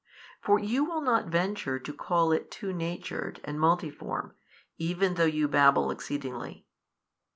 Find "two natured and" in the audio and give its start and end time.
2.49-3.57